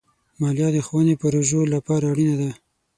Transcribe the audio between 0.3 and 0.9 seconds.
مالیه د